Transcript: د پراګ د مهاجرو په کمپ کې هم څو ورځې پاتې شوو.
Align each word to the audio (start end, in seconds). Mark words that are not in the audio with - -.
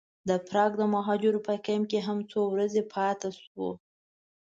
د 0.29 0.31
پراګ 0.47 0.71
د 0.77 0.83
مهاجرو 0.95 1.45
په 1.47 1.53
کمپ 1.65 1.85
کې 1.91 1.99
هم 2.07 2.19
څو 2.31 2.39
ورځې 2.53 2.81
پاتې 2.93 3.29
شوو. 3.39 3.69